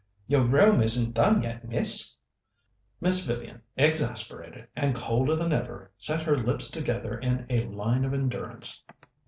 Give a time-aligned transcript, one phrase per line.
[0.25, 2.17] "Your room isn't done yet, miss."
[2.99, 8.11] Miss Vivian, exasperated, and colder than ever, set her lips together in a line of
[8.11, 8.83] endurance.